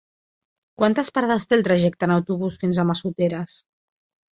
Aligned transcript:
Quantes 0.83 1.11
parades 1.19 1.47
té 1.51 1.57
el 1.59 1.67
trajecte 1.69 2.11
en 2.11 2.17
autobús 2.17 2.61
fins 2.67 2.85
a 2.87 2.91
Massoteres? 2.93 3.65